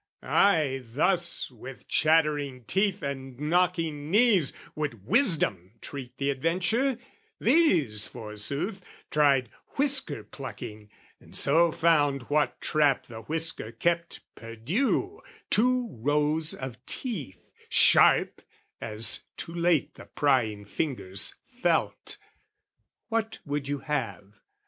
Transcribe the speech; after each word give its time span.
Ay, 0.23 0.81
thus, 0.83 1.51
with 1.51 1.87
chattering 1.87 2.63
teeth 2.63 3.03
and 3.03 3.39
knocking 3.39 4.09
knees, 4.09 4.51
Would 4.73 5.05
wisdom 5.05 5.73
treat 5.79 6.17
the 6.17 6.31
adventure: 6.31 6.97
these, 7.39 8.07
forsooth, 8.07 8.83
Tried 9.11 9.51
whisker 9.75 10.23
plucking, 10.23 10.89
and 11.19 11.35
so 11.35 11.71
found 11.71 12.23
what 12.31 12.59
trap 12.59 13.05
The 13.05 13.21
whisker 13.21 13.71
kept 13.71 14.21
perdue, 14.33 15.21
two 15.51 15.89
rows 15.91 16.55
of 16.55 16.83
teeth 16.87 17.53
Sharp, 17.69 18.41
as 18.81 19.25
too 19.37 19.53
late 19.53 19.93
the 19.93 20.05
prying 20.05 20.65
fingers 20.65 21.35
felt. 21.45 22.17
What 23.09 23.37
would 23.45 23.67
you 23.67 23.81
have? 23.81 24.33